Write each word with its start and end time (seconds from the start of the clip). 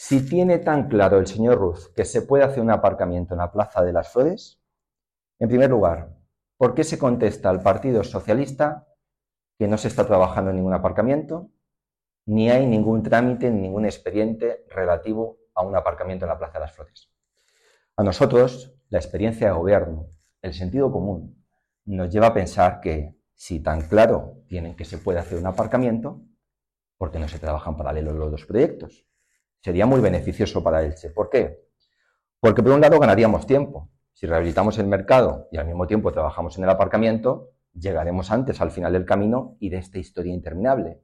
Si 0.00 0.24
tiene 0.24 0.60
tan 0.60 0.88
claro 0.88 1.18
el 1.18 1.26
señor 1.26 1.58
Ruz 1.58 1.92
que 1.92 2.04
se 2.04 2.22
puede 2.22 2.44
hacer 2.44 2.62
un 2.62 2.70
aparcamiento 2.70 3.34
en 3.34 3.38
la 3.38 3.50
Plaza 3.50 3.82
de 3.82 3.92
las 3.92 4.12
Flores, 4.12 4.62
en 5.40 5.48
primer 5.48 5.70
lugar, 5.70 6.16
¿por 6.56 6.72
qué 6.72 6.84
se 6.84 7.00
contesta 7.00 7.50
al 7.50 7.62
Partido 7.62 8.04
Socialista 8.04 8.86
que 9.58 9.66
no 9.66 9.76
se 9.76 9.88
está 9.88 10.06
trabajando 10.06 10.50
en 10.50 10.56
ningún 10.58 10.72
aparcamiento, 10.72 11.50
ni 12.26 12.48
hay 12.48 12.64
ningún 12.64 13.02
trámite, 13.02 13.50
ni 13.50 13.62
ningún 13.62 13.86
expediente 13.86 14.64
relativo 14.68 15.40
a 15.52 15.64
un 15.64 15.74
aparcamiento 15.74 16.26
en 16.26 16.28
la 16.28 16.38
Plaza 16.38 16.54
de 16.54 16.60
las 16.60 16.72
Flores? 16.76 17.10
A 17.96 18.04
nosotros, 18.04 18.72
la 18.90 18.98
experiencia 18.98 19.48
de 19.48 19.54
gobierno, 19.54 20.10
el 20.42 20.54
sentido 20.54 20.92
común, 20.92 21.44
nos 21.86 22.08
lleva 22.08 22.28
a 22.28 22.34
pensar 22.34 22.80
que 22.80 23.16
si 23.34 23.58
tan 23.58 23.88
claro 23.88 24.44
tienen 24.46 24.76
que 24.76 24.84
se 24.84 24.98
puede 24.98 25.18
hacer 25.18 25.40
un 25.40 25.46
aparcamiento, 25.46 26.22
¿por 26.98 27.10
qué 27.10 27.18
no 27.18 27.26
se 27.26 27.40
trabajan 27.40 27.76
paralelos 27.76 28.14
los 28.14 28.30
dos 28.30 28.46
proyectos? 28.46 29.08
Sería 29.60 29.86
muy 29.86 30.00
beneficioso 30.00 30.62
para 30.62 30.82
Elche. 30.82 31.10
¿Por 31.10 31.30
qué? 31.30 31.68
Porque 32.40 32.62
por 32.62 32.72
un 32.72 32.80
lado 32.80 32.98
ganaríamos 32.98 33.46
tiempo. 33.46 33.90
Si 34.12 34.26
rehabilitamos 34.26 34.78
el 34.78 34.86
mercado 34.86 35.48
y 35.50 35.58
al 35.58 35.66
mismo 35.66 35.86
tiempo 35.86 36.12
trabajamos 36.12 36.56
en 36.58 36.64
el 36.64 36.70
aparcamiento, 36.70 37.52
llegaremos 37.72 38.30
antes 38.30 38.60
al 38.60 38.70
final 38.70 38.92
del 38.92 39.04
camino 39.04 39.56
y 39.60 39.70
de 39.70 39.78
esta 39.78 39.98
historia 39.98 40.32
interminable. 40.32 41.00